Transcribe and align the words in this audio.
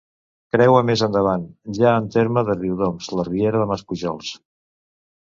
Creua 0.53 0.79
més 0.89 1.03
endavant, 1.07 1.43
ja 1.79 1.91
en 1.99 2.09
terme 2.17 2.45
de 2.49 2.57
Riudoms, 2.59 3.13
la 3.21 3.29
riera 3.31 3.65
de 3.65 3.71
Maspujols. 3.75 4.37